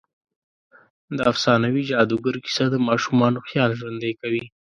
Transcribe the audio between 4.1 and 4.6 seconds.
کوي.